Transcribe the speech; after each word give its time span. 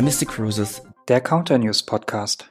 MSC 0.00 0.24
Cruises, 0.24 0.80
der 1.08 1.20
Counter 1.20 1.58
News 1.58 1.82
Podcast. 1.82 2.48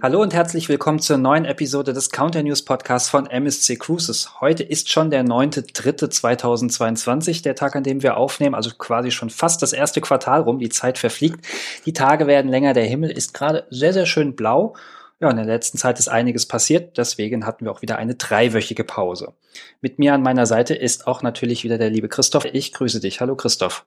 Hallo 0.00 0.22
und 0.22 0.32
herzlich 0.32 0.68
willkommen 0.68 1.00
zur 1.00 1.18
neuen 1.18 1.44
Episode 1.44 1.92
des 1.92 2.10
Counter 2.10 2.44
News 2.44 2.64
Podcasts 2.64 3.08
von 3.08 3.26
MSC 3.26 3.78
Cruises. 3.78 4.40
Heute 4.40 4.62
ist 4.62 4.90
schon 4.90 5.10
der 5.10 5.24
9.3.2022, 5.24 7.42
der 7.42 7.56
Tag, 7.56 7.74
an 7.74 7.82
dem 7.82 8.04
wir 8.04 8.16
aufnehmen, 8.16 8.54
also 8.54 8.70
quasi 8.78 9.10
schon 9.10 9.28
fast 9.28 9.60
das 9.60 9.72
erste 9.72 10.00
Quartal 10.00 10.42
rum. 10.42 10.60
Die 10.60 10.68
Zeit 10.68 10.96
verfliegt. 10.96 11.44
Die 11.84 11.92
Tage 11.92 12.28
werden 12.28 12.48
länger. 12.48 12.74
Der 12.74 12.84
Himmel 12.84 13.10
ist 13.10 13.34
gerade 13.34 13.66
sehr, 13.70 13.92
sehr 13.92 14.06
schön 14.06 14.36
blau. 14.36 14.76
Ja, 15.22 15.28
in 15.28 15.36
der 15.36 15.44
letzten 15.44 15.76
Zeit 15.76 15.98
ist 15.98 16.08
einiges 16.08 16.46
passiert, 16.46 16.96
deswegen 16.96 17.44
hatten 17.44 17.66
wir 17.66 17.72
auch 17.72 17.82
wieder 17.82 17.98
eine 17.98 18.14
dreiwöchige 18.14 18.84
Pause. 18.84 19.34
Mit 19.82 19.98
mir 19.98 20.14
an 20.14 20.22
meiner 20.22 20.46
Seite 20.46 20.74
ist 20.74 21.06
auch 21.06 21.22
natürlich 21.22 21.62
wieder 21.62 21.76
der 21.76 21.90
liebe 21.90 22.08
Christoph. 22.08 22.46
Ich 22.46 22.72
grüße 22.72 23.00
dich. 23.00 23.20
Hallo 23.20 23.36
Christoph. 23.36 23.84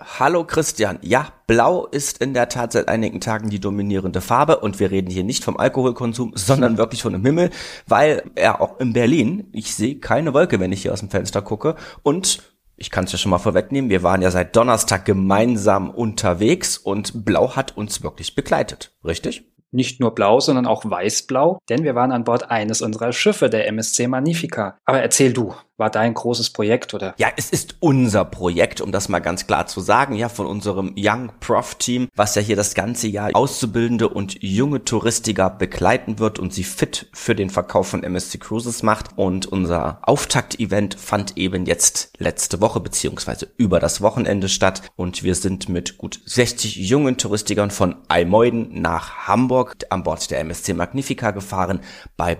Hallo 0.00 0.44
Christian. 0.44 1.00
Ja, 1.02 1.32
blau 1.46 1.86
ist 1.86 2.22
in 2.22 2.32
der 2.32 2.48
Tat 2.48 2.72
seit 2.72 2.88
einigen 2.88 3.20
Tagen 3.20 3.50
die 3.50 3.60
dominierende 3.60 4.22
Farbe 4.22 4.60
und 4.60 4.80
wir 4.80 4.90
reden 4.90 5.10
hier 5.10 5.24
nicht 5.24 5.44
vom 5.44 5.58
Alkoholkonsum, 5.58 6.32
sondern 6.34 6.78
wirklich 6.78 7.02
von 7.02 7.12
dem 7.12 7.26
Himmel, 7.26 7.50
weil 7.86 8.22
er 8.34 8.62
auch 8.62 8.80
in 8.80 8.94
Berlin, 8.94 9.48
ich 9.52 9.74
sehe 9.74 9.98
keine 9.98 10.32
Wolke, 10.32 10.60
wenn 10.60 10.72
ich 10.72 10.80
hier 10.80 10.94
aus 10.94 11.00
dem 11.00 11.10
Fenster 11.10 11.42
gucke 11.42 11.74
und 12.02 12.42
ich 12.76 12.90
kann 12.90 13.04
es 13.04 13.12
ja 13.12 13.18
schon 13.18 13.30
mal 13.30 13.38
vorwegnehmen, 13.38 13.90
wir 13.90 14.04
waren 14.04 14.22
ja 14.22 14.30
seit 14.30 14.56
Donnerstag 14.56 15.04
gemeinsam 15.04 15.90
unterwegs 15.90 16.78
und 16.78 17.26
Blau 17.26 17.54
hat 17.54 17.76
uns 17.76 18.02
wirklich 18.02 18.34
begleitet, 18.34 18.92
richtig? 19.04 19.44
Nicht 19.70 20.00
nur 20.00 20.14
blau, 20.14 20.40
sondern 20.40 20.66
auch 20.66 20.84
weißblau, 20.84 21.58
denn 21.68 21.84
wir 21.84 21.94
waren 21.94 22.12
an 22.12 22.24
Bord 22.24 22.50
eines 22.50 22.82
unserer 22.82 23.12
Schiffe, 23.12 23.50
der 23.50 23.66
MSC 23.68 24.06
Magnifica. 24.06 24.78
Aber 24.84 25.00
erzähl 25.00 25.32
du, 25.32 25.54
war 25.78 25.90
dein 25.90 26.12
großes 26.12 26.50
Projekt 26.50 26.92
oder? 26.92 27.14
Ja, 27.18 27.28
es 27.36 27.50
ist 27.50 27.76
unser 27.80 28.24
Projekt, 28.24 28.80
um 28.80 28.92
das 28.92 29.08
mal 29.08 29.20
ganz 29.20 29.46
klar 29.46 29.66
zu 29.66 29.80
sagen, 29.80 30.14
ja, 30.14 30.28
von 30.28 30.46
unserem 30.46 30.94
Young 30.96 31.30
Prof 31.40 31.76
Team, 31.76 32.08
was 32.14 32.34
ja 32.34 32.42
hier 32.42 32.56
das 32.56 32.74
ganze 32.74 33.08
Jahr 33.08 33.30
Auszubildende 33.32 34.08
und 34.08 34.42
junge 34.42 34.84
Touristiker 34.84 35.50
begleiten 35.50 36.18
wird 36.18 36.38
und 36.38 36.52
sie 36.52 36.64
fit 36.64 37.08
für 37.12 37.34
den 37.34 37.48
Verkauf 37.50 37.88
von 37.88 38.02
MSC 38.02 38.38
Cruises 38.38 38.82
macht. 38.82 39.16
Und 39.16 39.46
unser 39.46 40.00
Auftakt-Event 40.02 40.96
fand 40.96 41.36
eben 41.36 41.66
jetzt 41.66 42.12
letzte 42.18 42.60
Woche 42.60 42.80
beziehungsweise 42.80 43.48
über 43.56 43.78
das 43.78 44.00
Wochenende 44.00 44.48
statt 44.48 44.82
und 44.96 45.22
wir 45.22 45.34
sind 45.34 45.68
mit 45.68 45.98
gut 45.98 46.20
60 46.24 46.76
jungen 46.76 47.16
Touristikern 47.16 47.70
von 47.70 47.96
Almeuden 48.08 48.80
nach 48.80 49.28
Hamburg 49.28 49.76
an 49.90 50.02
Bord 50.02 50.30
der 50.30 50.40
MSC 50.40 50.74
Magnifica 50.74 51.30
gefahren 51.30 51.80
bei 52.16 52.34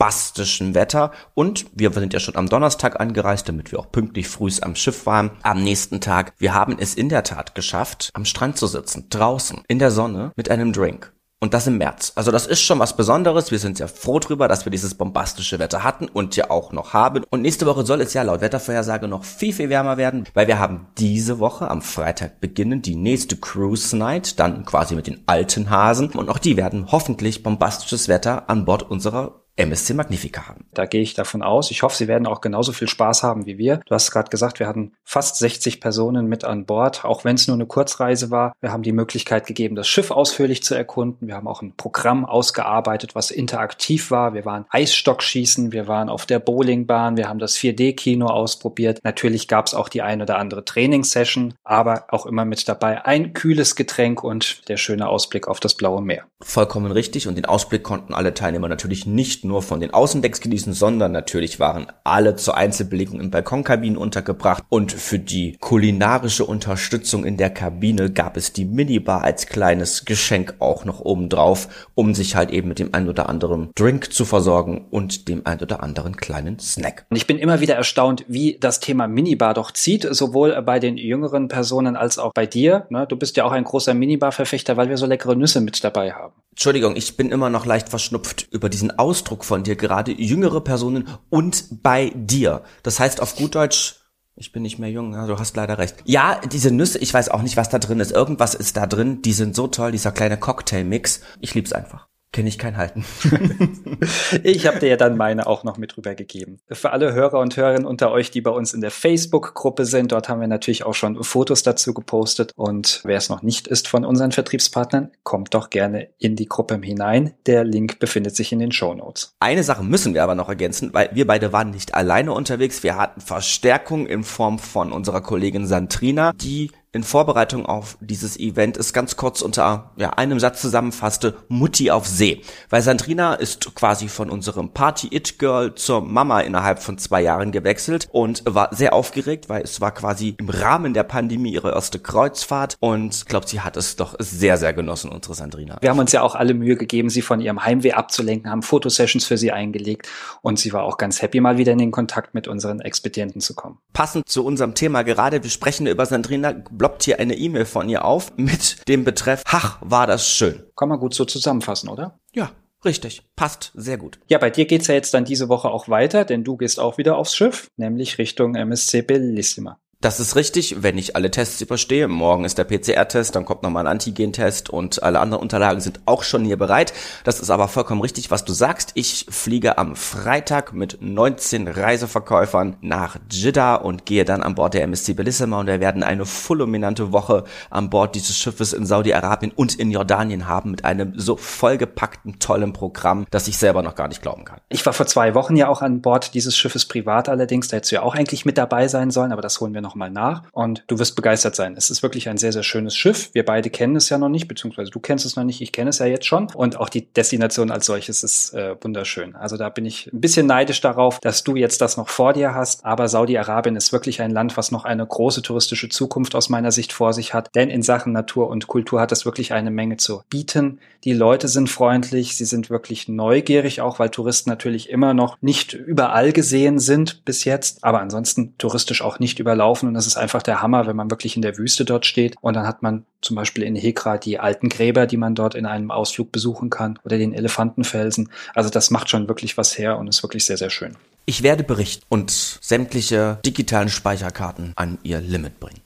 bombastischem 0.00 0.74
Wetter 0.74 1.12
und 1.34 1.66
wir 1.74 1.92
sind 1.92 2.14
ja 2.14 2.20
schon 2.20 2.36
am 2.36 2.48
Donnerstag 2.48 2.98
angereist, 2.98 3.48
damit 3.48 3.70
wir 3.70 3.78
auch 3.78 3.92
pünktlich 3.92 4.28
frühs 4.28 4.60
am 4.60 4.74
Schiff 4.74 5.04
waren. 5.04 5.30
Am 5.42 5.62
nächsten 5.62 6.00
Tag, 6.00 6.32
wir 6.38 6.54
haben 6.54 6.76
es 6.80 6.94
in 6.94 7.10
der 7.10 7.22
Tat 7.22 7.54
geschafft, 7.54 8.08
am 8.14 8.24
Strand 8.24 8.56
zu 8.56 8.66
sitzen, 8.66 9.08
draußen, 9.10 9.62
in 9.68 9.78
der 9.78 9.90
Sonne, 9.90 10.32
mit 10.36 10.50
einem 10.50 10.72
Drink. 10.72 11.12
Und 11.42 11.54
das 11.54 11.66
im 11.66 11.78
März. 11.78 12.12
Also 12.16 12.30
das 12.30 12.46
ist 12.46 12.60
schon 12.60 12.78
was 12.80 12.96
Besonderes. 12.96 13.50
Wir 13.50 13.58
sind 13.58 13.78
sehr 13.78 13.88
froh 13.88 14.18
drüber, 14.18 14.46
dass 14.46 14.66
wir 14.66 14.70
dieses 14.70 14.94
bombastische 14.94 15.58
Wetter 15.58 15.84
hatten 15.84 16.06
und 16.06 16.36
ja 16.36 16.50
auch 16.50 16.72
noch 16.72 16.92
haben. 16.92 17.24
Und 17.30 17.40
nächste 17.40 17.64
Woche 17.64 17.86
soll 17.86 18.02
es 18.02 18.12
ja 18.12 18.22
laut 18.22 18.42
Wettervorhersage 18.42 19.08
noch 19.08 19.24
viel, 19.24 19.54
viel 19.54 19.70
wärmer 19.70 19.96
werden, 19.96 20.26
weil 20.34 20.48
wir 20.48 20.58
haben 20.58 20.88
diese 20.98 21.38
Woche 21.38 21.70
am 21.70 21.80
Freitag 21.80 22.40
beginnen 22.40 22.82
die 22.82 22.94
nächste 22.94 23.36
Cruise 23.36 23.96
Night, 23.96 24.38
dann 24.38 24.66
quasi 24.66 24.94
mit 24.94 25.06
den 25.06 25.22
alten 25.26 25.70
Hasen. 25.70 26.10
Und 26.10 26.28
auch 26.28 26.38
die 26.38 26.58
werden 26.58 26.92
hoffentlich 26.92 27.42
bombastisches 27.42 28.08
Wetter 28.08 28.50
an 28.50 28.66
Bord 28.66 28.82
unserer 28.82 29.40
MSC 29.60 29.94
Magnifica 29.94 30.48
haben. 30.48 30.64
Da 30.72 30.86
gehe 30.86 31.02
ich 31.02 31.14
davon 31.14 31.42
aus. 31.42 31.70
Ich 31.70 31.82
hoffe, 31.82 31.96
Sie 31.96 32.08
werden 32.08 32.26
auch 32.26 32.40
genauso 32.40 32.72
viel 32.72 32.88
Spaß 32.88 33.22
haben 33.22 33.46
wie 33.46 33.58
wir. 33.58 33.80
Du 33.86 33.94
hast 33.94 34.10
gerade 34.10 34.30
gesagt, 34.30 34.58
wir 34.58 34.66
hatten 34.66 34.92
fast 35.04 35.36
60 35.36 35.80
Personen 35.80 36.26
mit 36.26 36.44
an 36.44 36.66
Bord, 36.66 37.04
auch 37.04 37.24
wenn 37.24 37.36
es 37.36 37.46
nur 37.46 37.56
eine 37.56 37.66
Kurzreise 37.66 38.30
war. 38.30 38.52
Wir 38.60 38.72
haben 38.72 38.82
die 38.82 38.92
Möglichkeit 38.92 39.46
gegeben, 39.46 39.76
das 39.76 39.88
Schiff 39.88 40.10
ausführlich 40.10 40.62
zu 40.62 40.74
erkunden. 40.74 41.28
Wir 41.28 41.34
haben 41.34 41.48
auch 41.48 41.62
ein 41.62 41.76
Programm 41.76 42.24
ausgearbeitet, 42.24 43.14
was 43.14 43.30
interaktiv 43.30 44.10
war. 44.10 44.34
Wir 44.34 44.44
waren 44.44 44.64
Eisstockschießen, 44.70 45.72
wir 45.72 45.86
waren 45.86 46.08
auf 46.08 46.26
der 46.26 46.38
Bowlingbahn, 46.38 47.16
wir 47.16 47.28
haben 47.28 47.38
das 47.38 47.56
4D-Kino 47.58 48.26
ausprobiert. 48.26 49.00
Natürlich 49.02 49.48
gab 49.48 49.66
es 49.66 49.74
auch 49.74 49.88
die 49.88 50.02
ein 50.02 50.22
oder 50.22 50.38
andere 50.38 50.64
Trainingssession, 50.64 51.54
aber 51.64 52.06
auch 52.08 52.26
immer 52.26 52.44
mit 52.44 52.68
dabei 52.68 53.04
ein 53.04 53.34
kühles 53.34 53.76
Getränk 53.76 54.24
und 54.24 54.68
der 54.68 54.76
schöne 54.76 55.08
Ausblick 55.08 55.48
auf 55.48 55.60
das 55.60 55.74
blaue 55.74 56.02
Meer. 56.02 56.29
Vollkommen 56.42 56.90
richtig 56.90 57.28
und 57.28 57.36
den 57.36 57.44
Ausblick 57.44 57.82
konnten 57.82 58.14
alle 58.14 58.32
Teilnehmer 58.32 58.68
natürlich 58.68 59.04
nicht 59.04 59.44
nur 59.44 59.62
von 59.62 59.80
den 59.80 59.92
Außendecks 59.92 60.40
genießen, 60.40 60.72
sondern 60.72 61.12
natürlich 61.12 61.60
waren 61.60 61.86
alle 62.02 62.34
zur 62.36 62.56
Einzelbelegung 62.56 63.20
in 63.20 63.30
Balkonkabinen 63.30 63.98
untergebracht 63.98 64.64
und 64.70 64.90
für 64.90 65.18
die 65.18 65.58
kulinarische 65.60 66.46
Unterstützung 66.46 67.24
in 67.24 67.36
der 67.36 67.50
Kabine 67.50 68.10
gab 68.10 68.38
es 68.38 68.54
die 68.54 68.64
Minibar 68.64 69.22
als 69.22 69.46
kleines 69.46 70.06
Geschenk 70.06 70.54
auch 70.60 70.86
noch 70.86 71.00
obendrauf, 71.00 71.68
um 71.94 72.14
sich 72.14 72.36
halt 72.36 72.50
eben 72.50 72.68
mit 72.68 72.78
dem 72.78 72.94
ein 72.94 73.08
oder 73.08 73.28
anderen 73.28 73.70
Drink 73.74 74.12
zu 74.12 74.24
versorgen 74.24 74.86
und 74.90 75.28
dem 75.28 75.46
ein 75.46 75.60
oder 75.60 75.82
anderen 75.82 76.16
kleinen 76.16 76.58
Snack. 76.58 77.04
Und 77.10 77.16
ich 77.16 77.26
bin 77.26 77.38
immer 77.38 77.60
wieder 77.60 77.74
erstaunt, 77.74 78.24
wie 78.28 78.56
das 78.58 78.80
Thema 78.80 79.08
Minibar 79.08 79.52
doch 79.52 79.72
zieht, 79.72 80.06
sowohl 80.10 80.60
bei 80.62 80.78
den 80.78 80.96
jüngeren 80.96 81.48
Personen 81.48 81.96
als 81.96 82.18
auch 82.18 82.32
bei 82.32 82.46
dir. 82.46 82.86
Ne? 82.88 83.06
Du 83.06 83.16
bist 83.16 83.36
ja 83.36 83.44
auch 83.44 83.52
ein 83.52 83.64
großer 83.64 83.92
Minibar-Verfechter, 83.92 84.76
weil 84.76 84.88
wir 84.88 84.96
so 84.96 85.06
leckere 85.06 85.36
Nüsse 85.36 85.60
mit 85.60 85.84
dabei 85.84 86.12
haben. 86.12 86.29
Entschuldigung, 86.50 86.96
ich 86.96 87.16
bin 87.16 87.30
immer 87.30 87.48
noch 87.48 87.64
leicht 87.64 87.88
verschnupft 87.88 88.48
über 88.50 88.68
diesen 88.68 88.98
Ausdruck 88.98 89.44
von 89.44 89.62
dir 89.62 89.76
gerade, 89.76 90.12
jüngere 90.12 90.60
Personen 90.60 91.08
und 91.30 91.82
bei 91.82 92.12
dir. 92.14 92.64
Das 92.82 93.00
heißt 93.00 93.22
auf 93.22 93.36
gut 93.36 93.54
Deutsch, 93.54 93.96
ich 94.36 94.52
bin 94.52 94.62
nicht 94.62 94.78
mehr 94.78 94.90
jung, 94.90 95.12
ja, 95.12 95.26
du 95.26 95.38
hast 95.38 95.56
leider 95.56 95.78
recht. 95.78 95.96
Ja, 96.04 96.40
diese 96.40 96.70
Nüsse, 96.70 96.98
ich 96.98 97.14
weiß 97.14 97.28
auch 97.28 97.42
nicht, 97.42 97.56
was 97.56 97.68
da 97.68 97.78
drin 97.78 98.00
ist. 98.00 98.12
Irgendwas 98.12 98.54
ist 98.54 98.76
da 98.76 98.86
drin, 98.86 99.22
die 99.22 99.32
sind 99.32 99.54
so 99.54 99.68
toll, 99.68 99.92
dieser 99.92 100.12
kleine 100.12 100.38
Cocktailmix. 100.38 101.20
Ich 101.40 101.54
lieb's 101.54 101.72
einfach 101.72 102.09
kenne 102.32 102.48
ich 102.48 102.58
kein 102.58 102.76
Halten. 102.76 103.04
ich 104.44 104.66
habe 104.66 104.78
dir 104.78 104.88
ja 104.88 104.96
dann 104.96 105.16
meine 105.16 105.46
auch 105.46 105.64
noch 105.64 105.78
mit 105.78 105.96
rübergegeben. 105.96 106.60
Für 106.70 106.90
alle 106.92 107.12
Hörer 107.12 107.40
und 107.40 107.56
Hörerinnen 107.56 107.86
unter 107.86 108.12
euch, 108.12 108.30
die 108.30 108.40
bei 108.40 108.50
uns 108.50 108.72
in 108.72 108.80
der 108.80 108.90
Facebook-Gruppe 108.90 109.84
sind, 109.84 110.12
dort 110.12 110.28
haben 110.28 110.40
wir 110.40 110.48
natürlich 110.48 110.84
auch 110.84 110.94
schon 110.94 111.22
Fotos 111.24 111.62
dazu 111.62 111.92
gepostet. 111.92 112.52
Und 112.54 113.00
wer 113.04 113.16
es 113.16 113.28
noch 113.28 113.42
nicht 113.42 113.66
ist 113.66 113.88
von 113.88 114.04
unseren 114.04 114.32
Vertriebspartnern, 114.32 115.10
kommt 115.24 115.54
doch 115.54 115.70
gerne 115.70 116.08
in 116.18 116.36
die 116.36 116.46
Gruppe 116.46 116.80
hinein. 116.80 117.34
Der 117.46 117.64
Link 117.64 117.98
befindet 117.98 118.36
sich 118.36 118.52
in 118.52 118.60
den 118.60 118.72
Show 118.72 118.94
Notes. 118.94 119.34
Eine 119.40 119.64
Sache 119.64 119.82
müssen 119.82 120.14
wir 120.14 120.22
aber 120.22 120.36
noch 120.36 120.48
ergänzen, 120.48 120.94
weil 120.94 121.10
wir 121.12 121.26
beide 121.26 121.52
waren 121.52 121.70
nicht 121.70 121.94
alleine 121.94 122.32
unterwegs. 122.32 122.82
Wir 122.82 122.96
hatten 122.96 123.20
Verstärkung 123.20 124.06
in 124.06 124.22
Form 124.22 124.58
von 124.58 124.92
unserer 124.92 125.20
Kollegin 125.20 125.66
Santrina, 125.66 126.32
die 126.32 126.70
in 126.92 127.04
Vorbereitung 127.04 127.66
auf 127.66 127.96
dieses 128.00 128.38
Event 128.38 128.76
es 128.76 128.92
ganz 128.92 129.16
kurz 129.16 129.42
unter 129.42 129.92
ja, 129.96 130.10
einem 130.10 130.40
Satz 130.40 130.60
zusammenfasste, 130.60 131.36
Mutti 131.48 131.90
auf 131.90 132.06
See. 132.06 132.42
Weil 132.68 132.82
Sandrina 132.82 133.34
ist 133.34 133.74
quasi 133.76 134.08
von 134.08 134.28
unserem 134.28 134.70
Party-It-Girl 134.70 135.76
zur 135.76 136.00
Mama 136.00 136.40
innerhalb 136.40 136.82
von 136.82 136.98
zwei 136.98 137.22
Jahren 137.22 137.52
gewechselt 137.52 138.08
und 138.10 138.42
war 138.44 138.74
sehr 138.74 138.92
aufgeregt, 138.92 139.48
weil 139.48 139.62
es 139.62 139.80
war 139.80 139.92
quasi 139.92 140.34
im 140.38 140.48
Rahmen 140.48 140.92
der 140.92 141.04
Pandemie 141.04 141.52
ihre 141.52 141.72
erste 141.72 142.00
Kreuzfahrt 142.00 142.76
und 142.80 143.26
glaubt, 143.26 143.48
sie 143.48 143.60
hat 143.60 143.76
es 143.76 143.94
doch 143.94 144.16
sehr, 144.18 144.56
sehr 144.56 144.72
genossen, 144.72 145.10
unsere 145.12 145.34
Sandrina. 145.34 145.78
Wir 145.80 145.90
haben 145.90 145.98
uns 146.00 146.10
ja 146.10 146.22
auch 146.22 146.34
alle 146.34 146.54
Mühe 146.54 146.76
gegeben, 146.76 147.08
sie 147.08 147.22
von 147.22 147.40
ihrem 147.40 147.64
Heimweh 147.64 147.92
abzulenken, 147.92 148.50
haben 148.50 148.62
Fotosessions 148.62 149.24
für 149.24 149.38
sie 149.38 149.52
eingelegt 149.52 150.08
und 150.42 150.58
sie 150.58 150.72
war 150.72 150.82
auch 150.82 150.98
ganz 150.98 151.22
happy, 151.22 151.40
mal 151.40 151.56
wieder 151.56 151.72
in 151.72 151.78
den 151.78 151.92
Kontakt 151.92 152.34
mit 152.34 152.48
unseren 152.48 152.80
Expedienten 152.80 153.40
zu 153.40 153.54
kommen. 153.54 153.78
Passend 153.92 154.28
zu 154.28 154.44
unserem 154.44 154.74
Thema 154.74 155.02
gerade, 155.02 155.44
wir 155.44 155.50
sprechen 155.50 155.86
über 155.86 156.04
Sandrina 156.04 156.52
bloppt 156.80 157.02
hier 157.02 157.20
eine 157.20 157.36
E-Mail 157.36 157.66
von 157.66 157.90
ihr 157.90 158.06
auf 158.06 158.32
mit 158.38 158.88
dem 158.88 159.04
Betreff, 159.04 159.42
ach, 159.44 159.76
war 159.82 160.06
das 160.06 160.26
schön. 160.26 160.64
Kann 160.76 160.88
man 160.88 160.98
gut 160.98 161.12
so 161.12 161.26
zusammenfassen, 161.26 161.90
oder? 161.90 162.18
Ja, 162.32 162.52
Richtig, 162.82 163.20
passt 163.36 163.72
sehr 163.74 163.98
gut. 163.98 164.18
Ja, 164.28 164.38
bei 164.38 164.48
dir 164.48 164.64
geht's 164.64 164.86
ja 164.86 164.94
jetzt 164.94 165.12
dann 165.12 165.26
diese 165.26 165.50
Woche 165.50 165.68
auch 165.68 165.90
weiter, 165.90 166.24
denn 166.24 166.44
du 166.44 166.56
gehst 166.56 166.80
auch 166.80 166.96
wieder 166.96 167.18
aufs 167.18 167.36
Schiff, 167.36 167.68
nämlich 167.76 168.16
Richtung 168.16 168.54
MSC 168.54 169.02
Bellissima. 169.02 169.78
Das 170.02 170.18
ist 170.18 170.34
richtig, 170.34 170.82
wenn 170.82 170.96
ich 170.96 171.14
alle 171.14 171.30
Tests 171.30 171.60
überstehe. 171.60 172.08
Morgen 172.08 172.46
ist 172.46 172.56
der 172.56 172.64
PCR-Test, 172.64 173.36
dann 173.36 173.44
kommt 173.44 173.62
nochmal 173.62 173.86
ein 173.86 173.92
Antigen-Test 173.92 174.70
und 174.70 175.02
alle 175.02 175.20
anderen 175.20 175.42
Unterlagen 175.42 175.82
sind 175.82 176.00
auch 176.06 176.22
schon 176.22 176.42
hier 176.42 176.56
bereit. 176.56 176.94
Das 177.24 177.38
ist 177.38 177.50
aber 177.50 177.68
vollkommen 177.68 178.00
richtig, 178.00 178.30
was 178.30 178.46
du 178.46 178.54
sagst. 178.54 178.92
Ich 178.94 179.26
fliege 179.28 179.76
am 179.76 179.96
Freitag 179.96 180.72
mit 180.72 181.02
19 181.02 181.68
Reiseverkäufern 181.68 182.78
nach 182.80 183.18
Jeddah 183.30 183.74
und 183.74 184.06
gehe 184.06 184.24
dann 184.24 184.42
an 184.42 184.54
Bord 184.54 184.72
der 184.72 184.84
MSC 184.84 185.12
Bellissima 185.12 185.60
und 185.60 185.66
wir 185.66 185.80
werden 185.80 186.02
eine 186.02 186.24
fulminante 186.24 187.12
Woche 187.12 187.44
an 187.68 187.90
Bord 187.90 188.14
dieses 188.14 188.38
Schiffes 188.38 188.72
in 188.72 188.86
Saudi-Arabien 188.86 189.52
und 189.54 189.74
in 189.74 189.90
Jordanien 189.90 190.48
haben 190.48 190.70
mit 190.70 190.86
einem 190.86 191.12
so 191.18 191.36
vollgepackten, 191.36 192.38
tollen 192.38 192.72
Programm, 192.72 193.26
dass 193.30 193.48
ich 193.48 193.58
selber 193.58 193.82
noch 193.82 193.96
gar 193.96 194.08
nicht 194.08 194.22
glauben 194.22 194.46
kann. 194.46 194.62
Ich 194.70 194.86
war 194.86 194.94
vor 194.94 195.04
zwei 195.04 195.34
Wochen 195.34 195.56
ja 195.56 195.68
auch 195.68 195.82
an 195.82 196.00
Bord 196.00 196.32
dieses 196.32 196.56
Schiffes 196.56 196.86
privat 196.86 197.28
allerdings, 197.28 197.68
da 197.68 197.76
hättest 197.76 197.92
du 197.92 197.96
ja 197.96 198.02
auch 198.02 198.14
eigentlich 198.14 198.46
mit 198.46 198.56
dabei 198.56 198.88
sein 198.88 199.10
sollen, 199.10 199.32
aber 199.32 199.42
das 199.42 199.60
holen 199.60 199.74
wir 199.74 199.82
noch 199.82 199.89
nochmal 199.90 200.10
nach 200.10 200.44
und 200.52 200.84
du 200.86 200.98
wirst 201.00 201.16
begeistert 201.16 201.56
sein. 201.56 201.74
Es 201.76 201.90
ist 201.90 202.02
wirklich 202.02 202.28
ein 202.28 202.38
sehr, 202.38 202.52
sehr 202.52 202.62
schönes 202.62 202.96
Schiff. 202.96 203.30
Wir 203.32 203.44
beide 203.44 203.70
kennen 203.70 203.96
es 203.96 204.08
ja 204.08 204.18
noch 204.18 204.28
nicht, 204.28 204.46
beziehungsweise 204.46 204.90
du 204.90 205.00
kennst 205.00 205.26
es 205.26 205.34
noch 205.34 205.42
nicht, 205.42 205.60
ich 205.60 205.72
kenne 205.72 205.90
es 205.90 205.98
ja 205.98 206.06
jetzt 206.06 206.26
schon. 206.26 206.48
Und 206.54 206.78
auch 206.78 206.88
die 206.88 207.06
Destination 207.12 207.72
als 207.72 207.86
solches 207.86 208.22
ist 208.22 208.54
äh, 208.54 208.76
wunderschön. 208.80 209.34
Also 209.34 209.56
da 209.56 209.68
bin 209.68 209.84
ich 209.84 210.08
ein 210.12 210.20
bisschen 210.20 210.46
neidisch 210.46 210.80
darauf, 210.80 211.18
dass 211.18 211.42
du 211.42 211.56
jetzt 211.56 211.80
das 211.80 211.96
noch 211.96 212.08
vor 212.08 212.32
dir 212.32 212.54
hast. 212.54 212.84
Aber 212.84 213.08
Saudi-Arabien 213.08 213.74
ist 213.74 213.92
wirklich 213.92 214.22
ein 214.22 214.30
Land, 214.30 214.56
was 214.56 214.70
noch 214.70 214.84
eine 214.84 215.04
große 215.04 215.42
touristische 215.42 215.88
Zukunft 215.88 216.36
aus 216.36 216.48
meiner 216.48 216.70
Sicht 216.70 216.92
vor 216.92 217.12
sich 217.12 217.34
hat. 217.34 217.50
Denn 217.54 217.68
in 217.68 217.82
Sachen 217.82 218.12
Natur 218.12 218.48
und 218.48 218.68
Kultur 218.68 219.00
hat 219.00 219.10
es 219.10 219.24
wirklich 219.24 219.52
eine 219.52 219.72
Menge 219.72 219.96
zu 219.96 220.22
bieten. 220.30 220.78
Die 221.02 221.14
Leute 221.14 221.48
sind 221.48 221.68
freundlich, 221.68 222.36
sie 222.36 222.44
sind 222.44 222.68
wirklich 222.68 223.08
neugierig, 223.08 223.80
auch 223.80 223.98
weil 223.98 224.10
Touristen 224.10 224.50
natürlich 224.50 224.90
immer 224.90 225.14
noch 225.14 225.38
nicht 225.40 225.72
überall 225.72 226.32
gesehen 226.32 226.78
sind 226.78 227.24
bis 227.24 227.44
jetzt, 227.44 227.82
aber 227.82 228.00
ansonsten 228.00 228.54
touristisch 228.58 229.02
auch 229.02 229.18
nicht 229.18 229.38
überlaufen. 229.38 229.79
Und 229.88 229.94
das 229.94 230.06
ist 230.06 230.16
einfach 230.16 230.42
der 230.42 230.62
Hammer, 230.62 230.86
wenn 230.86 230.96
man 230.96 231.10
wirklich 231.10 231.36
in 231.36 231.42
der 231.42 231.56
Wüste 231.58 231.84
dort 231.84 232.06
steht 232.06 232.36
und 232.40 232.54
dann 232.54 232.66
hat 232.66 232.82
man 232.82 233.06
zum 233.20 233.36
Beispiel 233.36 233.64
in 233.64 233.76
Hekra 233.76 234.18
die 234.18 234.38
alten 234.38 234.68
Gräber, 234.68 235.06
die 235.06 235.16
man 235.16 235.34
dort 235.34 235.54
in 235.54 235.66
einem 235.66 235.90
Ausflug 235.90 236.32
besuchen 236.32 236.70
kann 236.70 236.98
oder 237.04 237.18
den 237.18 237.32
Elefantenfelsen. 237.32 238.30
Also 238.54 238.70
das 238.70 238.90
macht 238.90 239.10
schon 239.10 239.28
wirklich 239.28 239.56
was 239.56 239.78
her 239.78 239.98
und 239.98 240.08
ist 240.08 240.22
wirklich 240.22 240.44
sehr, 240.44 240.56
sehr 240.56 240.70
schön. 240.70 240.96
Ich 241.26 241.42
werde 241.44 241.62
berichten 241.62 242.04
und 242.08 242.30
sämtliche 242.30 243.38
digitalen 243.46 243.88
Speicherkarten 243.88 244.72
an 244.74 244.98
ihr 245.04 245.20
Limit 245.20 245.60
bringen. 245.60 245.80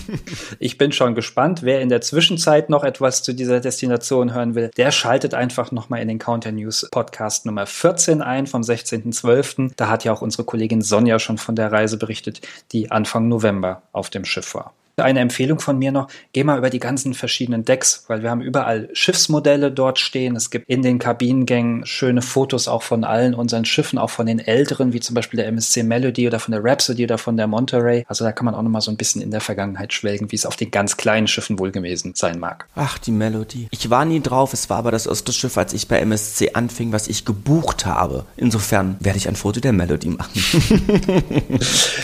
ich 0.58 0.78
bin 0.78 0.92
schon 0.92 1.14
gespannt. 1.14 1.62
Wer 1.62 1.82
in 1.82 1.90
der 1.90 2.00
Zwischenzeit 2.00 2.70
noch 2.70 2.82
etwas 2.82 3.22
zu 3.22 3.34
dieser 3.34 3.60
Destination 3.60 4.32
hören 4.32 4.54
will, 4.54 4.70
der 4.76 4.92
schaltet 4.92 5.34
einfach 5.34 5.70
nochmal 5.70 6.00
in 6.00 6.08
den 6.08 6.18
Counter 6.18 6.52
News 6.52 6.88
Podcast 6.90 7.44
Nummer 7.44 7.66
14 7.66 8.22
ein 8.22 8.46
vom 8.46 8.62
16.12. 8.62 9.72
Da 9.76 9.88
hat 9.88 10.04
ja 10.04 10.12
auch 10.12 10.22
unsere 10.22 10.44
Kollegin 10.44 10.80
Sonja 10.80 11.18
schon 11.18 11.36
von 11.36 11.56
der 11.56 11.70
Reise 11.70 11.98
berichtet, 11.98 12.40
die 12.72 12.90
Anfang 12.90 13.28
November 13.28 13.82
auf 13.92 14.08
dem 14.08 14.24
Schiff 14.24 14.54
war. 14.54 14.72
Eine 14.98 15.20
Empfehlung 15.20 15.60
von 15.60 15.78
mir 15.78 15.92
noch, 15.92 16.08
geh 16.32 16.42
mal 16.42 16.56
über 16.56 16.70
die 16.70 16.78
ganzen 16.78 17.12
verschiedenen 17.12 17.66
Decks, 17.66 18.04
weil 18.06 18.22
wir 18.22 18.30
haben 18.30 18.40
überall 18.40 18.88
Schiffsmodelle 18.94 19.70
dort 19.70 19.98
stehen. 19.98 20.36
Es 20.36 20.48
gibt 20.48 20.70
in 20.70 20.80
den 20.80 20.98
Kabinengängen 20.98 21.84
schöne 21.84 22.22
Fotos 22.22 22.66
auch 22.66 22.82
von 22.82 23.04
allen 23.04 23.34
unseren 23.34 23.66
Schiffen, 23.66 23.98
auch 23.98 24.08
von 24.08 24.24
den 24.24 24.38
älteren, 24.38 24.94
wie 24.94 25.00
zum 25.00 25.12
Beispiel 25.12 25.36
der 25.36 25.48
MSC 25.48 25.82
Melody 25.82 26.26
oder 26.26 26.40
von 26.40 26.52
der 26.52 26.64
Rhapsody 26.64 27.04
oder 27.04 27.18
von 27.18 27.36
der 27.36 27.46
Monterey. 27.46 28.06
Also 28.08 28.24
da 28.24 28.32
kann 28.32 28.46
man 28.46 28.54
auch 28.54 28.62
nochmal 28.62 28.80
so 28.80 28.90
ein 28.90 28.96
bisschen 28.96 29.20
in 29.20 29.30
der 29.30 29.42
Vergangenheit 29.42 29.92
schwelgen, 29.92 30.32
wie 30.32 30.36
es 30.36 30.46
auf 30.46 30.56
den 30.56 30.70
ganz 30.70 30.96
kleinen 30.96 31.26
Schiffen 31.26 31.58
wohl 31.58 31.72
gewesen 31.72 32.14
sein 32.16 32.38
mag. 32.38 32.66
Ach, 32.74 32.96
die 32.96 33.12
Melody. 33.12 33.68
Ich 33.72 33.90
war 33.90 34.06
nie 34.06 34.22
drauf. 34.22 34.54
Es 34.54 34.70
war 34.70 34.78
aber 34.78 34.92
das 34.92 35.04
erste 35.04 35.34
Schiff, 35.34 35.58
als 35.58 35.74
ich 35.74 35.88
bei 35.88 35.98
MSC 35.98 36.52
anfing, 36.54 36.92
was 36.92 37.06
ich 37.06 37.26
gebucht 37.26 37.84
habe. 37.84 38.24
Insofern 38.38 38.96
werde 39.00 39.18
ich 39.18 39.28
ein 39.28 39.36
Foto 39.36 39.60
der 39.60 39.74
Melody 39.74 40.08
machen. 40.08 40.32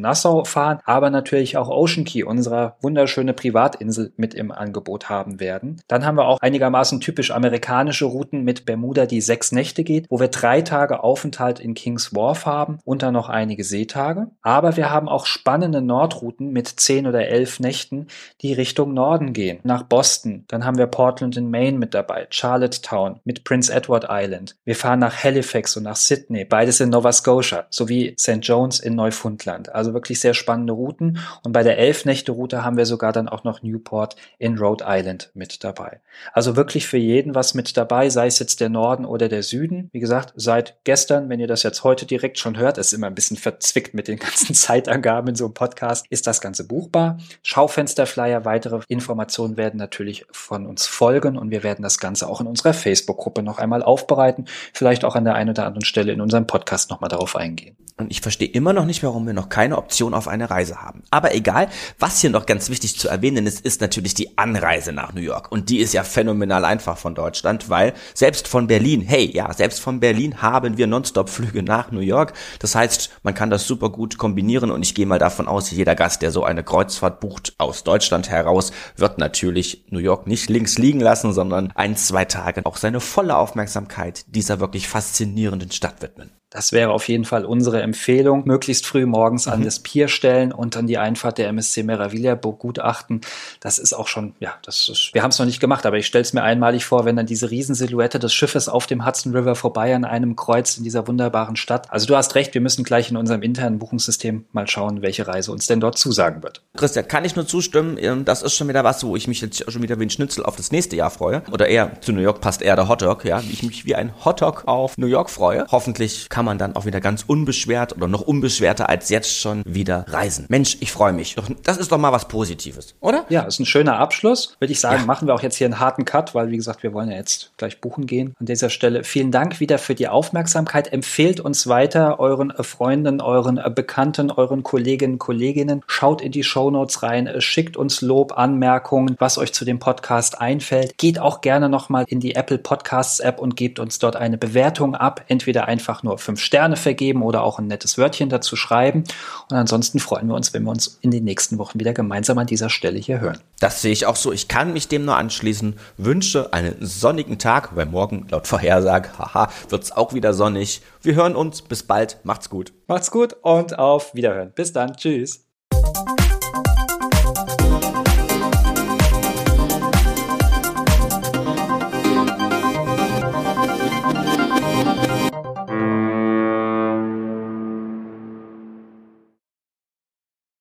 Nassau 0.00 0.44
fahren, 0.44 0.78
aber 0.84 1.10
natürlich 1.10 1.56
auch 1.56 1.68
Ocean 1.68 2.04
Key, 2.04 2.22
unsere 2.22 2.74
wunderschöne 2.80 3.32
Privatinsel, 3.32 4.12
mit 4.16 4.34
im 4.34 4.52
Angebot 4.52 5.08
haben 5.08 5.40
werden. 5.40 5.80
Dann 5.88 6.04
haben 6.04 6.16
wir 6.16 6.26
auch 6.26 6.38
einigermaßen 6.40 7.00
typisch 7.00 7.30
amerikanische 7.30 8.04
Routen 8.04 8.44
mit 8.44 8.64
Bermuda, 8.64 9.06
die 9.06 9.20
sechs 9.20 9.52
Nächte 9.52 9.82
geht, 9.82 10.06
wo 10.10 10.20
wir 10.20 10.28
drei 10.28 10.60
Tage 10.62 11.02
Aufenthalt 11.02 11.58
in 11.58 11.74
Kings 11.74 12.14
Wharf 12.14 12.46
haben 12.46 12.78
und 12.84 13.02
dann 13.02 13.14
noch 13.14 13.28
einige 13.28 13.64
Seetage. 13.64 14.28
Aber 14.42 14.76
wir 14.76 14.90
haben 14.90 15.08
auch 15.08 15.26
spannende 15.26 15.82
Nordrouten 15.82 16.52
mit 16.52 16.68
zehn 16.68 17.06
oder 17.06 17.26
elf 17.26 17.58
Nächten, 17.58 18.06
die 18.42 18.52
Richtung 18.52 18.94
Norden 18.94 19.32
gehen, 19.32 19.58
nach 19.64 19.82
Boston. 19.82 20.44
Dann 20.48 20.64
haben 20.64 20.78
wir 20.78 20.86
Portland 20.86 21.36
in 21.36 21.50
Maine 21.50 21.78
mit 21.78 21.94
dabei, 21.94 22.26
Charlottetown 22.30 23.20
mit 23.24 23.44
Prince 23.44 23.72
Edward 23.72 24.06
Island. 24.08 24.56
Wir 24.64 24.76
fahren 24.76 25.00
nach 25.00 25.24
Halifax 25.24 25.76
und 25.76 25.84
nach 25.84 25.96
Sydney, 25.96 26.44
beides 26.44 26.80
in 26.80 26.90
Nova 26.90 27.12
Scotia 27.12 27.66
sowie 27.72 28.14
St. 28.18 28.38
Jones 28.42 28.78
in 28.78 28.94
Neufundland. 28.94 29.74
Also 29.74 29.94
wirklich 29.94 30.20
sehr 30.20 30.34
spannende 30.34 30.74
Routen. 30.74 31.18
Und 31.42 31.52
bei 31.52 31.62
der 31.62 31.78
Elf-Nächte-Route 31.78 32.64
haben 32.64 32.76
wir 32.76 32.86
sogar 32.86 33.12
dann 33.12 33.28
auch 33.28 33.44
noch 33.44 33.62
Newport 33.62 34.16
in 34.38 34.58
Rhode 34.58 34.84
Island 34.86 35.30
mit 35.34 35.64
dabei. 35.64 36.00
Also 36.32 36.54
wirklich 36.54 36.86
für 36.86 36.98
jeden 36.98 37.34
was 37.34 37.54
mit 37.54 37.76
dabei, 37.76 38.10
sei 38.10 38.26
es 38.26 38.38
jetzt 38.38 38.60
der 38.60 38.68
Norden 38.68 39.04
oder 39.04 39.28
der 39.28 39.42
Süden. 39.42 39.88
Wie 39.92 40.00
gesagt, 40.00 40.34
seit 40.36 40.76
gestern, 40.84 41.28
wenn 41.28 41.40
ihr 41.40 41.46
das 41.46 41.62
jetzt 41.62 41.82
heute 41.82 42.04
direkt 42.06 42.38
schon 42.38 42.58
hört, 42.58 42.78
ist 42.78 42.92
immer 42.92 43.06
ein 43.06 43.14
bisschen 43.14 43.38
verzwickt 43.38 43.94
mit 43.94 44.06
den 44.06 44.18
ganzen 44.18 44.54
Zeitangaben 44.54 45.30
in 45.30 45.34
so 45.34 45.46
einem 45.46 45.54
Podcast, 45.54 46.06
ist 46.10 46.26
das 46.26 46.40
Ganze 46.40 46.66
buchbar. 46.66 47.18
Schaufensterflyer, 47.42 48.44
weitere 48.44 48.80
Informationen 48.88 49.56
werden 49.56 49.78
natürlich 49.78 50.26
von 50.30 50.66
uns 50.66 50.86
folgen 50.86 51.38
und 51.38 51.50
wir 51.50 51.62
werden 51.62 51.82
das 51.82 51.98
Ganze 51.98 52.28
auch 52.28 52.42
in 52.42 52.46
unserer 52.46 52.74
Facebook-Gruppe 52.74 53.42
noch 53.42 53.58
einmal 53.58 53.82
aufbereiten. 53.82 54.44
Vielleicht 54.74 55.04
auch 55.04 55.16
an 55.16 55.24
der 55.24 55.34
einen 55.34 55.50
oder 55.50 55.64
anderen 55.64 55.84
Stelle 55.84 56.12
in 56.12 56.20
unserem 56.20 56.46
Podcast 56.46 56.90
nochmal 56.90 57.08
darauf 57.08 57.34
eingehen 57.34 57.61
eingehen. 57.62 57.76
Und 57.98 58.10
ich 58.10 58.20
verstehe 58.20 58.48
immer 58.48 58.72
noch 58.72 58.86
nicht, 58.86 59.02
warum 59.02 59.26
wir 59.26 59.34
noch 59.34 59.48
keine 59.48 59.76
Option 59.76 60.14
auf 60.14 60.26
eine 60.26 60.50
Reise 60.50 60.80
haben. 60.80 61.02
Aber 61.10 61.34
egal, 61.34 61.68
was 61.98 62.20
hier 62.20 62.30
noch 62.30 62.46
ganz 62.46 62.68
wichtig 62.68 62.98
zu 62.98 63.08
erwähnen 63.08 63.46
ist, 63.46 63.60
ist 63.60 63.80
natürlich 63.80 64.14
die 64.14 64.36
Anreise 64.38 64.92
nach 64.92 65.12
New 65.12 65.20
York. 65.20 65.52
Und 65.52 65.68
die 65.68 65.78
ist 65.78 65.92
ja 65.92 66.02
phänomenal 66.02 66.64
einfach 66.64 66.96
von 66.96 67.14
Deutschland, 67.14 67.68
weil 67.68 67.92
selbst 68.14 68.48
von 68.48 68.66
Berlin, 68.66 69.02
hey, 69.02 69.30
ja, 69.32 69.52
selbst 69.52 69.80
von 69.80 70.00
Berlin 70.00 70.42
haben 70.42 70.78
wir 70.78 70.86
Nonstop-Flüge 70.86 71.62
nach 71.62 71.92
New 71.92 72.00
York. 72.00 72.32
Das 72.58 72.74
heißt, 72.74 73.10
man 73.22 73.34
kann 73.34 73.50
das 73.50 73.66
super 73.66 73.90
gut 73.90 74.18
kombinieren 74.18 74.70
und 74.70 74.82
ich 74.82 74.94
gehe 74.94 75.06
mal 75.06 75.18
davon 75.18 75.46
aus, 75.46 75.70
jeder 75.70 75.94
Gast, 75.94 76.22
der 76.22 76.32
so 76.32 76.44
eine 76.44 76.64
Kreuzfahrt 76.64 77.20
bucht 77.20 77.54
aus 77.58 77.84
Deutschland 77.84 78.30
heraus, 78.30 78.72
wird 78.96 79.18
natürlich 79.18 79.84
New 79.90 80.00
York 80.00 80.26
nicht 80.26 80.48
links 80.48 80.78
liegen 80.78 81.00
lassen, 81.00 81.32
sondern 81.32 81.70
ein, 81.74 81.94
zwei 81.96 82.24
Tage 82.24 82.64
auch 82.64 82.78
seine 82.78 83.00
volle 83.00 83.36
Aufmerksamkeit 83.36 84.24
dieser 84.34 84.60
wirklich 84.60 84.88
faszinierenden 84.88 85.70
Stadt 85.70 86.00
widmen. 86.00 86.41
Das 86.52 86.72
wäre 86.72 86.90
auf 86.90 87.08
jeden 87.08 87.24
Fall 87.24 87.46
unsere 87.46 87.80
Empfehlung. 87.80 88.42
Möglichst 88.44 88.86
früh 88.86 89.06
morgens 89.06 89.46
mhm. 89.46 89.52
an 89.52 89.64
das 89.64 89.80
Pier 89.80 90.08
stellen 90.08 90.52
und 90.52 90.76
dann 90.76 90.86
die 90.86 90.98
Einfahrt 90.98 91.38
der 91.38 91.48
MSC 91.48 91.82
Meraviglia 91.82 92.34
begutachten. 92.34 93.22
Das 93.60 93.78
ist 93.78 93.94
auch 93.94 94.06
schon, 94.06 94.34
ja, 94.38 94.54
das 94.62 94.88
ist, 94.88 95.10
wir 95.14 95.22
haben 95.22 95.30
es 95.30 95.38
noch 95.38 95.46
nicht 95.46 95.60
gemacht, 95.60 95.86
aber 95.86 95.96
ich 95.96 96.06
stelle 96.06 96.22
es 96.22 96.34
mir 96.34 96.42
einmalig 96.42 96.84
vor, 96.84 97.06
wenn 97.06 97.16
dann 97.16 97.26
diese 97.26 97.50
Riesensilhouette 97.50 98.18
des 98.18 98.34
Schiffes 98.34 98.68
auf 98.68 98.86
dem 98.86 99.06
Hudson 99.06 99.34
River 99.34 99.54
vorbei 99.54 99.94
an 99.94 100.04
einem 100.04 100.36
Kreuz 100.36 100.76
in 100.76 100.84
dieser 100.84 101.08
wunderbaren 101.08 101.56
Stadt. 101.56 101.90
Also 101.90 102.06
du 102.06 102.16
hast 102.16 102.34
recht, 102.34 102.52
wir 102.52 102.60
müssen 102.60 102.84
gleich 102.84 103.10
in 103.10 103.16
unserem 103.16 103.42
internen 103.42 103.78
Buchungssystem 103.78 104.44
mal 104.52 104.68
schauen, 104.68 105.00
welche 105.00 105.26
Reise 105.26 105.52
uns 105.52 105.66
denn 105.66 105.80
dort 105.80 105.96
zusagen 105.96 106.42
wird. 106.42 106.62
Christian, 106.76 107.08
kann 107.08 107.24
ich 107.24 107.34
nur 107.34 107.46
zustimmen. 107.46 107.96
Ähm, 107.98 108.24
das 108.24 108.42
ist 108.42 108.54
schon 108.54 108.68
wieder 108.68 108.84
was, 108.84 109.04
wo 109.04 109.16
ich 109.16 109.26
mich 109.26 109.40
jetzt 109.40 109.70
schon 109.70 109.82
wieder 109.82 109.98
wie 109.98 110.04
ein 110.04 110.10
Schnitzel 110.10 110.44
auf 110.44 110.56
das 110.56 110.70
nächste 110.70 110.96
Jahr 110.96 111.10
freue. 111.10 111.42
Oder 111.50 111.68
eher 111.68 112.00
zu 112.00 112.12
New 112.12 112.20
York 112.20 112.40
passt 112.40 112.62
eher 112.62 112.76
der 112.76 112.88
Hotdog, 112.88 113.24
ja, 113.24 113.42
wie 113.42 113.52
ich 113.52 113.62
mich 113.62 113.86
wie 113.86 113.94
ein 113.94 114.12
Hotdog 114.24 114.64
auf 114.66 114.98
New 114.98 115.06
York 115.06 115.30
freue. 115.30 115.66
Hoffentlich 115.70 116.28
kann 116.28 116.41
kann 116.42 116.46
man 116.46 116.58
dann 116.58 116.74
auch 116.74 116.86
wieder 116.86 117.00
ganz 117.00 117.22
unbeschwert 117.24 117.94
oder 117.96 118.08
noch 118.08 118.22
unbeschwerter 118.22 118.88
als 118.88 119.10
jetzt 119.10 119.38
schon 119.38 119.62
wieder 119.64 120.06
reisen. 120.08 120.46
Mensch, 120.48 120.76
ich 120.80 120.90
freue 120.90 121.12
mich. 121.12 121.36
Das 121.62 121.76
ist 121.76 121.92
doch 121.92 121.98
mal 121.98 122.10
was 122.10 122.26
Positives, 122.26 122.96
oder? 122.98 123.24
Ja, 123.28 123.42
ist 123.42 123.60
ein 123.60 123.64
schöner 123.64 124.00
Abschluss. 124.00 124.56
Würde 124.58 124.72
ich 124.72 124.80
sagen, 124.80 125.02
ja. 125.02 125.06
machen 125.06 125.28
wir 125.28 125.34
auch 125.34 125.42
jetzt 125.42 125.54
hier 125.54 125.68
einen 125.68 125.78
harten 125.78 126.04
Cut, 126.04 126.34
weil 126.34 126.50
wie 126.50 126.56
gesagt, 126.56 126.82
wir 126.82 126.92
wollen 126.92 127.12
ja 127.12 127.16
jetzt 127.16 127.52
gleich 127.58 127.80
buchen 127.80 128.06
gehen. 128.06 128.34
An 128.40 128.46
dieser 128.46 128.70
Stelle 128.70 129.04
vielen 129.04 129.30
Dank 129.30 129.60
wieder 129.60 129.78
für 129.78 129.94
die 129.94 130.08
Aufmerksamkeit. 130.08 130.92
Empfehlt 130.92 131.38
uns 131.38 131.68
weiter 131.68 132.18
euren 132.18 132.52
Freunden, 132.58 133.20
euren 133.20 133.60
Bekannten, 133.72 134.32
euren 134.32 134.64
Kolleginnen, 134.64 135.20
Kolleginnen. 135.20 135.84
Schaut 135.86 136.20
in 136.20 136.32
die 136.32 136.42
Show 136.42 136.72
Notes 136.72 137.04
rein, 137.04 137.32
schickt 137.38 137.76
uns 137.76 138.00
Lob, 138.00 138.36
Anmerkungen, 138.36 139.14
was 139.20 139.38
euch 139.38 139.52
zu 139.52 139.64
dem 139.64 139.78
Podcast 139.78 140.40
einfällt. 140.40 140.98
Geht 140.98 141.20
auch 141.20 141.40
gerne 141.40 141.68
nochmal 141.68 142.04
in 142.08 142.18
die 142.18 142.34
Apple 142.34 142.58
Podcasts 142.58 143.20
App 143.20 143.38
und 143.38 143.54
gebt 143.54 143.78
uns 143.78 144.00
dort 144.00 144.16
eine 144.16 144.38
Bewertung 144.38 144.96
ab. 144.96 145.22
Entweder 145.28 145.68
einfach 145.68 146.02
nur 146.02 146.18
für 146.18 146.31
fünf 146.32 146.40
Sterne 146.40 146.76
vergeben 146.76 147.22
oder 147.22 147.42
auch 147.42 147.58
ein 147.58 147.66
nettes 147.66 147.98
Wörtchen 147.98 148.30
dazu 148.30 148.56
schreiben. 148.56 149.04
Und 149.50 149.56
ansonsten 149.56 149.98
freuen 149.98 150.28
wir 150.28 150.34
uns, 150.34 150.54
wenn 150.54 150.62
wir 150.62 150.70
uns 150.70 150.98
in 151.02 151.10
den 151.10 151.24
nächsten 151.24 151.58
Wochen 151.58 151.78
wieder 151.78 151.92
gemeinsam 151.92 152.38
an 152.38 152.46
dieser 152.46 152.70
Stelle 152.70 152.98
hier 152.98 153.20
hören. 153.20 153.38
Das 153.60 153.82
sehe 153.82 153.92
ich 153.92 154.06
auch 154.06 154.16
so. 154.16 154.32
Ich 154.32 154.48
kann 154.48 154.72
mich 154.72 154.88
dem 154.88 155.04
nur 155.04 155.16
anschließen. 155.16 155.76
Wünsche 155.98 156.52
einen 156.54 156.76
sonnigen 156.80 157.38
Tag, 157.38 157.76
weil 157.76 157.86
morgen 157.86 158.26
laut 158.30 158.46
Vorhersage, 158.46 159.10
haha, 159.18 159.50
wird 159.68 159.82
es 159.82 159.92
auch 159.92 160.14
wieder 160.14 160.32
sonnig. 160.32 160.80
Wir 161.02 161.14
hören 161.14 161.36
uns. 161.36 161.60
Bis 161.60 161.82
bald. 161.82 162.18
Macht's 162.24 162.48
gut. 162.48 162.72
Macht's 162.86 163.10
gut 163.10 163.36
und 163.42 163.78
auf 163.78 164.14
Wiederhören. 164.14 164.52
Bis 164.54 164.72
dann. 164.72 164.96
Tschüss. 164.96 165.51